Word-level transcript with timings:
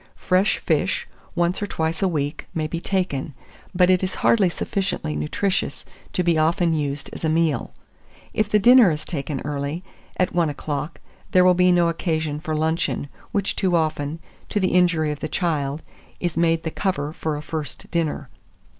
Fresh 0.17 0.57
fish, 0.65 1.07
once 1.35 1.61
or 1.61 1.67
twice 1.67 2.01
a 2.01 2.07
week, 2.07 2.47
may 2.55 2.65
be 2.65 2.79
taken; 2.81 3.35
but 3.75 3.87
it 3.87 4.03
is 4.03 4.15
hardly 4.25 4.49
sufficiently 4.49 5.15
nutritious 5.15 5.85
to 6.11 6.23
be 6.23 6.39
often 6.39 6.73
used 6.73 7.07
as 7.13 7.23
a 7.23 7.29
meal. 7.29 7.71
If 8.33 8.49
the 8.49 8.57
dinner 8.57 8.89
is 8.89 9.05
taken 9.05 9.41
early, 9.45 9.83
at 10.17 10.33
one 10.33 10.49
o'clock, 10.49 10.99
there 11.33 11.45
will 11.45 11.53
be 11.53 11.71
no 11.71 11.87
occasion 11.87 12.39
for 12.39 12.55
luncheon, 12.55 13.09
which 13.31 13.55
too 13.55 13.75
often, 13.75 14.17
to 14.49 14.59
the 14.59 14.69
injury 14.73 15.11
of 15.11 15.19
the 15.19 15.29
child, 15.29 15.83
is 16.19 16.35
made 16.35 16.63
the 16.63 16.71
cover 16.71 17.13
for 17.13 17.37
a 17.37 17.41
first 17.43 17.91
dinner. 17.91 18.27